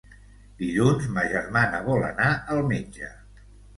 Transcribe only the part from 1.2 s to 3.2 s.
germana vol anar al metge.